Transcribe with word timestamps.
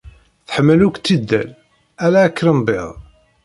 Tḥemmel 0.47 0.79
akk 0.85 0.97
tidal, 1.05 1.49
ala 2.05 2.19
akrembiḍ. 2.27 2.89